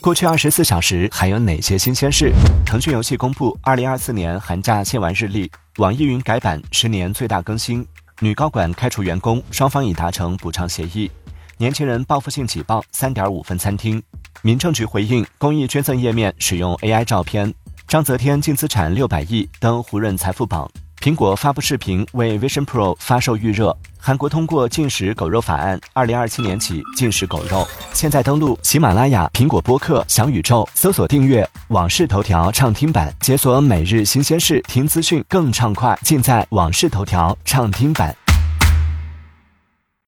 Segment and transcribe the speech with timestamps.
[0.00, 2.32] 过去二十四小时还有哪些新鲜事？
[2.64, 7.84] 腾讯游戏公布二零二四年寒假限玩日历，网易云改版十年最大更新，
[8.20, 11.10] 女高管开除员工，双方已达成补偿协议。
[11.56, 14.00] 年轻人报复性挤爆三点五分餐厅。
[14.42, 17.52] 民政局回应公益捐赠页面使用 AI 照片。
[17.88, 20.70] 章泽天净资产六百亿登胡润财富榜。
[21.08, 23.74] 苹果发布视频为 Vision Pro 发售预热。
[23.98, 27.66] 韩国通过禁食狗肉法案，二零二七年起禁食狗肉。
[27.94, 38.14] 现在登录喜马拉雅、苹果播客、小宇宙，搜索订阅《往事头条》畅听版，解锁每日新鲜事，听资讯更畅快，尽在《往事头条》畅听版。